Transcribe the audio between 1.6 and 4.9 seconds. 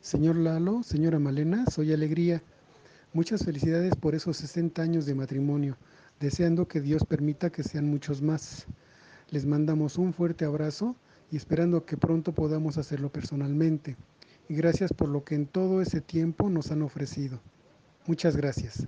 soy alegría. Muchas felicidades por esos 60